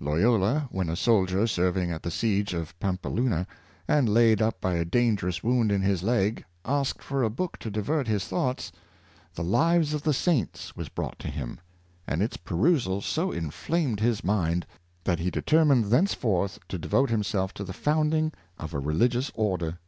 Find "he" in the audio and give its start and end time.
15.20-15.30